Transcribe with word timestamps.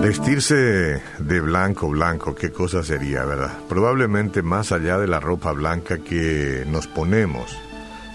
Vestirse 0.00 1.00
de 1.18 1.40
blanco, 1.40 1.88
blanco, 1.88 2.34
qué 2.34 2.50
cosa 2.50 2.82
sería, 2.82 3.24
¿verdad? 3.24 3.56
Probablemente 3.68 4.42
más 4.42 4.72
allá 4.72 4.98
de 4.98 5.06
la 5.06 5.20
ropa 5.20 5.52
blanca 5.52 5.98
que 5.98 6.64
nos 6.66 6.88
ponemos, 6.88 7.56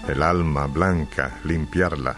el 0.06 0.22
alma 0.22 0.66
blanca, 0.66 1.38
limpiarla 1.44 2.16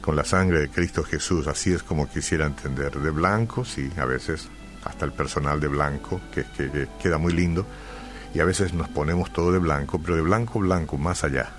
con 0.00 0.16
la 0.16 0.24
sangre 0.24 0.58
de 0.58 0.70
Cristo 0.70 1.04
Jesús, 1.04 1.46
así 1.46 1.72
es 1.72 1.84
como 1.84 2.10
quisiera 2.10 2.46
entender. 2.46 2.98
De 2.98 3.10
blanco, 3.10 3.64
sí, 3.64 3.88
a 3.96 4.04
veces 4.04 4.48
hasta 4.84 5.04
el 5.04 5.12
personal 5.12 5.60
de 5.60 5.68
blanco, 5.68 6.20
que, 6.34 6.44
que 6.56 6.88
queda 7.00 7.18
muy 7.18 7.32
lindo, 7.32 7.64
y 8.34 8.40
a 8.40 8.44
veces 8.44 8.74
nos 8.74 8.88
ponemos 8.88 9.32
todo 9.32 9.52
de 9.52 9.60
blanco, 9.60 10.00
pero 10.02 10.16
de 10.16 10.22
blanco, 10.22 10.58
blanco, 10.58 10.98
más 10.98 11.22
allá, 11.22 11.50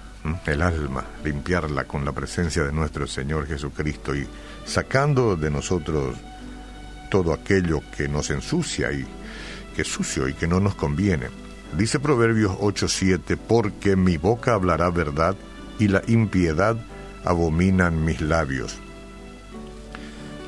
el 0.45 0.61
alma, 0.61 1.03
limpiarla 1.23 1.83
con 1.85 2.05
la 2.05 2.11
presencia 2.11 2.63
de 2.63 2.71
nuestro 2.71 3.07
Señor 3.07 3.47
Jesucristo 3.47 4.15
y 4.15 4.27
sacando 4.65 5.35
de 5.35 5.49
nosotros 5.49 6.15
todo 7.09 7.33
aquello 7.33 7.81
que 7.95 8.07
nos 8.07 8.29
ensucia 8.29 8.91
y 8.91 9.05
que 9.75 9.81
es 9.81 9.87
sucio 9.87 10.27
y 10.27 10.33
que 10.33 10.47
no 10.47 10.59
nos 10.59 10.75
conviene. 10.75 11.27
Dice 11.77 11.99
Proverbios 11.99 12.53
8:7, 12.59 13.37
porque 13.37 13.95
mi 13.95 14.17
boca 14.17 14.53
hablará 14.53 14.89
verdad 14.89 15.35
y 15.79 15.87
la 15.87 16.01
impiedad 16.07 16.77
abominan 17.25 18.05
mis 18.05 18.21
labios. 18.21 18.77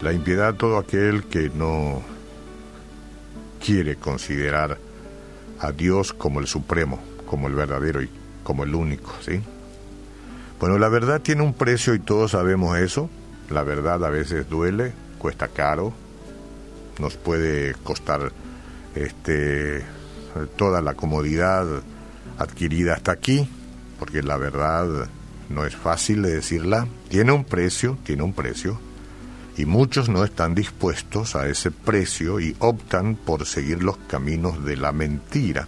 La 0.01 0.13
impiedad 0.13 0.55
todo 0.55 0.77
aquel 0.77 1.23
que 1.23 1.49
no 1.49 2.01
quiere 3.63 3.95
considerar 3.95 4.77
a 5.59 5.71
Dios 5.71 6.13
como 6.13 6.39
el 6.39 6.47
supremo, 6.47 6.99
como 7.25 7.47
el 7.47 7.55
verdadero 7.55 8.01
y 8.01 8.09
como 8.43 8.63
el 8.63 8.75
único, 8.75 9.13
¿sí? 9.21 9.41
Bueno, 10.59 10.77
la 10.77 10.89
verdad 10.89 11.21
tiene 11.21 11.43
un 11.43 11.53
precio 11.53 11.93
y 11.93 11.99
todos 11.99 12.31
sabemos 12.31 12.77
eso. 12.77 13.09
La 13.49 13.63
verdad 13.63 14.03
a 14.03 14.09
veces 14.09 14.49
duele, 14.49 14.93
cuesta 15.19 15.47
caro, 15.49 15.93
nos 16.99 17.17
puede 17.17 17.73
costar 17.83 18.31
este 18.95 19.83
toda 20.57 20.81
la 20.81 20.95
comodidad 20.95 21.65
adquirida 22.37 22.93
hasta 22.93 23.11
aquí, 23.11 23.47
porque 23.99 24.21
la 24.21 24.37
verdad 24.37 25.07
no 25.49 25.65
es 25.65 25.75
fácil 25.75 26.21
de 26.23 26.35
decirla, 26.35 26.87
tiene 27.09 27.31
un 27.31 27.45
precio, 27.45 27.97
tiene 28.03 28.23
un 28.23 28.33
precio, 28.33 28.79
y 29.57 29.65
muchos 29.65 30.09
no 30.09 30.23
están 30.25 30.55
dispuestos 30.55 31.35
a 31.35 31.47
ese 31.47 31.71
precio 31.71 32.39
y 32.39 32.55
optan 32.59 33.15
por 33.15 33.45
seguir 33.45 33.83
los 33.83 33.97
caminos 33.97 34.65
de 34.65 34.75
la 34.75 34.91
mentira. 34.91 35.67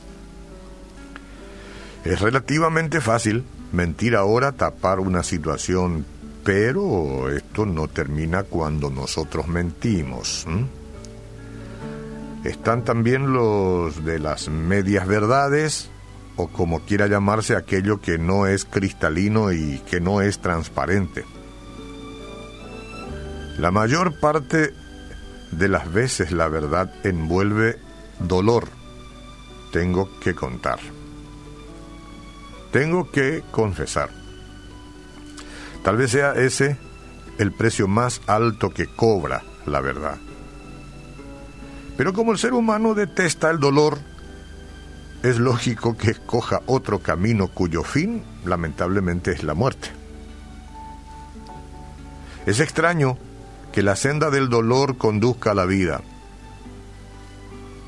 Es 2.03 2.19
relativamente 2.19 3.00
fácil 3.00 3.45
mentir 3.72 4.16
ahora, 4.16 4.54
tapar 4.54 5.00
una 5.00 5.23
situación, 5.23 6.06
pero 6.44 7.30
esto 7.30 7.66
no 7.66 7.88
termina 7.88 8.44
cuando 8.44 8.90
nosotros 8.90 9.48
mentimos. 9.48 10.46
Están 12.44 12.84
también 12.84 13.34
los 13.34 14.06
de 14.06 14.20
las 14.20 14.48
medias 14.48 15.08
verdades, 15.08 15.90
o 16.38 16.48
como 16.48 16.82
quiera 16.82 17.08
llamarse 17.08 17.56
aquello 17.56 18.00
que 18.00 18.18
no 18.18 18.48
es 18.48 18.64
cristalino 18.64 19.52
y 19.52 19.80
que 19.90 20.00
no 20.00 20.22
es 20.22 20.40
transparente. 20.40 21.26
La 23.58 23.72
mayor 23.72 24.20
parte 24.20 24.72
de 25.52 25.68
las 25.68 25.92
veces 25.92 26.31
la 26.31 26.48
verdad 26.48 26.94
envuelve 27.04 27.80
dolor, 28.20 28.68
tengo 29.72 30.09
que 30.20 30.36
contar. 30.36 30.80
Tengo 32.72 33.12
que 33.12 33.44
confesar. 33.52 34.10
Tal 35.84 35.98
vez 35.98 36.12
sea 36.12 36.34
ese 36.34 36.78
el 37.38 37.52
precio 37.52 37.88
más 37.88 38.22
alto 38.28 38.70
que 38.70 38.88
cobra 38.88 39.44
la 39.66 39.82
verdad. 39.82 40.18
Pero 41.98 42.14
como 42.14 42.32
el 42.32 42.38
ser 42.38 42.54
humano 42.54 42.94
detesta 42.94 43.50
el 43.50 43.59
dolor, 43.59 43.98
es 45.24 45.40
lógico 45.40 45.98
que 45.98 46.12
escoja 46.12 46.62
otro 46.68 47.00
camino 47.00 47.47
cuyo 47.47 47.84
fin, 47.84 48.24
lamentablemente, 48.46 49.31
es 49.31 49.44
la 49.44 49.56
muerte. 49.56 49.90
Es 52.46 52.59
extraño 52.59 53.18
que 53.72 53.81
la 53.81 53.96
senda 53.96 54.30
del 54.30 54.47
dolor 54.47 54.97
conduzca 54.97 55.52
a 55.52 55.56
la 55.56 55.66
vida. 55.66 56.02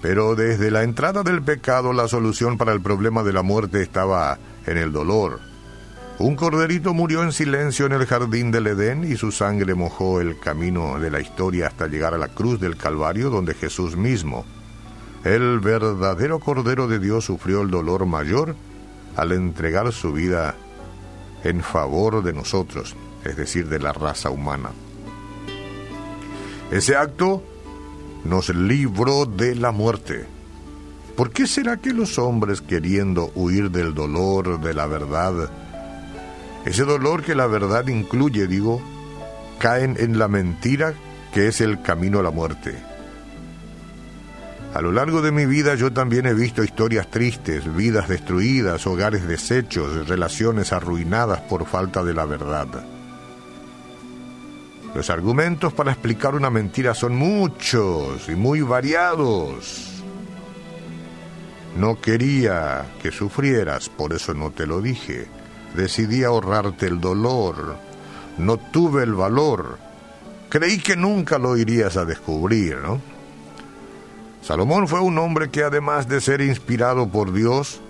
Pero 0.02 0.36
desde 0.36 0.72
la 0.72 0.84
entrada 0.84 1.24
del 1.24 1.42
pecado 1.42 1.94
la 1.94 2.08
solución 2.08 2.58
para 2.58 2.74
el 2.74 2.82
problema 2.82 3.24
de 3.24 3.34
la 3.34 3.44
muerte 3.44 3.82
estaba 3.82 4.38
en 4.70 4.78
el 4.78 4.92
dolor. 4.92 5.40
Un 6.20 6.36
corderito 6.36 6.94
murió 6.94 7.24
en 7.24 7.32
silencio 7.32 7.86
en 7.86 7.94
el 7.94 8.06
jardín 8.06 8.52
del 8.52 8.68
Edén 8.68 9.04
y 9.10 9.16
su 9.16 9.32
sangre 9.32 9.74
mojó 9.74 10.22
el 10.22 10.40
camino 10.40 11.00
de 11.00 11.10
la 11.10 11.22
historia 11.22 11.68
hasta 11.68 11.88
llegar 11.88 12.14
a 12.14 12.18
la 12.18 12.28
cruz 12.28 12.60
del 12.60 12.76
Calvario 12.76 13.30
donde 13.30 13.54
Jesús 13.54 13.96
mismo, 13.96 14.46
el 15.24 15.60
verdadero 15.60 16.40
Cordero 16.40 16.88
de 16.88 17.00
Dios, 17.00 17.26
sufrió 17.26 17.62
el 17.62 17.72
dolor 17.72 18.06
mayor 18.06 18.56
al 19.16 19.32
entregar 19.32 19.92
su 19.92 20.14
vida 20.14 20.56
en 21.44 21.62
favor 21.62 22.22
de 22.22 22.34
nosotros, 22.34 22.96
es 23.24 23.38
decir, 23.38 23.68
de 23.70 23.80
la 23.80 23.94
raza 23.94 24.30
humana. 24.30 24.70
Ese 26.70 26.96
acto 26.96 27.44
nos 28.26 28.50
libró 28.50 29.26
de 29.26 29.56
la 29.56 29.72
muerte 29.72 30.39
¿Por 31.20 31.32
qué 31.32 31.48
será 31.48 31.76
que 31.76 31.92
los 31.92 32.18
hombres 32.18 32.62
queriendo 32.62 33.30
huir 33.36 33.72
del 33.72 33.94
dolor 33.94 34.62
de 34.62 34.74
la 34.74 34.88
verdad, 34.88 35.52
ese 36.64 36.86
dolor 36.86 37.24
que 37.24 37.36
la 37.36 37.46
verdad 37.46 37.86
incluye, 37.88 38.48
digo, 38.48 38.82
caen 39.60 39.98
en 40.00 40.18
la 40.18 40.30
mentira 40.30 40.94
que 41.34 41.50
es 41.50 41.60
el 41.60 41.82
camino 41.82 42.22
a 42.22 42.24
la 42.24 42.32
muerte? 42.32 42.74
A 44.74 44.82
lo 44.82 44.94
largo 44.94 45.22
de 45.22 45.34
mi 45.34 45.46
vida 45.46 45.76
yo 45.76 45.92
también 45.92 46.26
he 46.26 46.34
visto 46.34 46.64
historias 46.64 47.12
tristes, 47.12 47.66
vidas 47.76 48.08
destruidas, 48.08 48.88
hogares 48.88 49.28
deshechos, 49.28 50.08
relaciones 50.08 50.72
arruinadas 50.72 51.42
por 51.42 51.66
falta 51.66 52.02
de 52.02 52.14
la 52.14 52.24
verdad. 52.24 52.68
Los 54.96 55.10
argumentos 55.10 55.74
para 55.74 55.92
explicar 55.92 56.34
una 56.34 56.50
mentira 56.50 56.94
son 56.94 57.18
muchos 57.18 58.30
y 58.30 58.36
muy 58.36 58.62
variados. 58.62 59.99
No 61.78 62.02
quería 62.02 62.86
que 63.02 63.12
sufrieras, 63.12 63.90
por 63.90 64.14
eso 64.14 64.34
no 64.34 64.52
te 64.52 64.66
lo 64.66 64.82
dije. 64.82 65.28
Decidí 65.76 66.24
ahorrarte 66.24 66.88
el 66.88 67.00
dolor. 67.00 67.78
No 68.38 68.58
tuve 68.58 69.04
el 69.04 69.14
valor. 69.14 69.78
Creí 70.50 70.80
que 70.80 70.96
nunca 70.96 71.38
lo 71.38 71.56
irías 71.58 71.96
a 71.96 72.06
descubrir, 72.06 72.78
¿no? 72.78 73.00
Salomón 74.42 74.88
fue 74.88 75.00
un 75.00 75.18
hombre 75.20 75.50
que 75.50 75.64
además 75.64 76.08
de 76.08 76.22
ser 76.22 76.42
inspirado 76.42 77.08
por 77.08 77.34
Dios, 77.34 77.82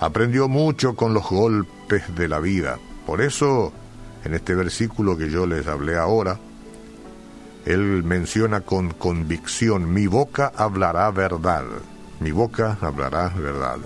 aprendió 0.00 0.48
mucho 0.48 0.96
con 0.96 1.14
los 1.14 1.28
golpes 1.28 2.14
de 2.16 2.28
la 2.28 2.40
vida. 2.40 2.78
Por 3.06 3.20
eso, 3.20 3.72
en 4.24 4.34
este 4.34 4.54
versículo 4.54 5.16
que 5.16 5.30
yo 5.30 5.46
les 5.46 5.66
hablé 5.68 5.96
ahora, 5.96 6.40
él 7.66 8.02
menciona 8.02 8.62
con 8.62 8.90
convicción, 8.90 9.92
mi 9.92 10.06
boca 10.06 10.50
hablará 10.56 11.10
verdad 11.10 11.64
mi 12.24 12.32
boca 12.32 12.78
hablará 12.80 13.28
verdad. 13.28 13.76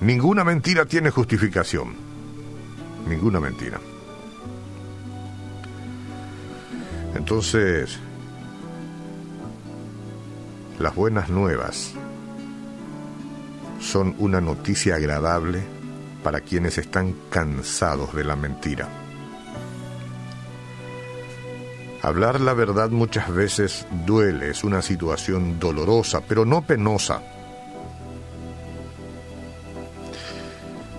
Ninguna 0.00 0.44
mentira 0.44 0.86
tiene 0.86 1.10
justificación. 1.10 1.94
Ninguna 3.06 3.38
mentira. 3.38 3.78
Entonces, 7.14 7.98
las 10.78 10.94
buenas 10.94 11.28
nuevas 11.28 11.92
son 13.78 14.14
una 14.18 14.40
noticia 14.40 14.94
agradable 14.94 15.62
para 16.24 16.40
quienes 16.40 16.78
están 16.78 17.14
cansados 17.28 18.14
de 18.14 18.24
la 18.24 18.36
mentira. 18.36 18.88
Hablar 22.00 22.40
la 22.40 22.54
verdad 22.54 22.88
muchas 22.88 23.30
veces 23.30 23.86
duele, 24.06 24.48
es 24.48 24.64
una 24.64 24.80
situación 24.80 25.60
dolorosa, 25.60 26.22
pero 26.26 26.46
no 26.46 26.62
penosa. 26.62 27.22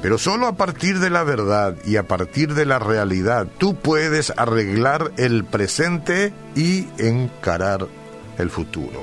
Pero 0.04 0.18
solo 0.18 0.48
a 0.48 0.58
partir 0.58 1.00
de 1.00 1.10
la 1.10 1.24
verdad 1.24 1.78
y 1.86 1.96
a 1.96 2.10
partir 2.10 2.56
de 2.56 2.66
la 2.66 2.78
realidad 2.78 3.48
tú 3.58 3.76
puedes 3.76 4.34
arreglar 4.36 5.14
el 5.16 5.46
presente 5.46 6.34
y 6.58 6.90
encarar 6.98 7.88
el 8.38 8.50
futuro. 8.50 9.02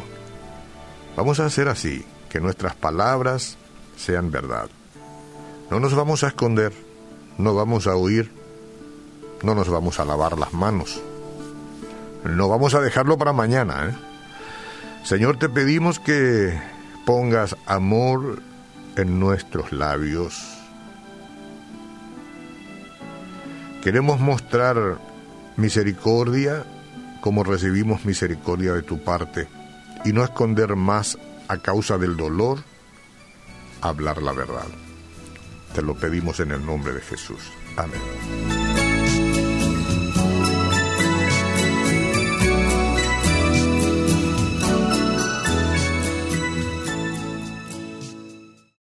Vamos 1.16 1.40
a 1.40 1.46
hacer 1.46 1.68
así, 1.68 2.04
que 2.28 2.38
nuestras 2.38 2.74
palabras 2.74 3.56
sean 3.96 4.30
verdad. 4.30 4.68
No 5.70 5.80
nos 5.80 5.94
vamos 5.94 6.22
a 6.22 6.28
esconder, 6.28 6.74
no 7.38 7.54
vamos 7.54 7.86
a 7.86 7.96
huir, 7.96 8.30
no 9.42 9.54
nos 9.54 9.70
vamos 9.70 10.00
a 10.00 10.04
lavar 10.04 10.38
las 10.38 10.52
manos. 10.52 11.00
No 12.24 12.46
vamos 12.50 12.74
a 12.74 12.82
dejarlo 12.82 13.16
para 13.16 13.32
mañana. 13.32 13.88
¿eh? 13.88 15.06
Señor, 15.06 15.38
te 15.38 15.48
pedimos 15.48 15.98
que 15.98 16.60
pongas 17.06 17.56
amor 17.64 18.42
en 18.96 19.18
nuestros 19.18 19.72
labios 19.72 20.59
Queremos 23.82 24.20
mostrar 24.20 24.98
misericordia, 25.56 26.64
como 27.20 27.44
recibimos 27.44 28.04
misericordia 28.04 28.72
de 28.72 28.82
tu 28.82 29.02
parte 29.02 29.48
y 30.04 30.12
no 30.12 30.22
esconder 30.22 30.76
más 30.76 31.18
a 31.48 31.58
causa 31.58 31.98
del 31.98 32.16
dolor, 32.16 32.62
hablar 33.80 34.22
la 34.22 34.32
verdad. 34.32 34.66
Te 35.74 35.82
lo 35.82 35.94
pedimos 35.94 36.40
en 36.40 36.50
el 36.50 36.64
nombre 36.64 36.92
de 36.92 37.00
Jesús. 37.00 37.40
Amén. 37.76 38.59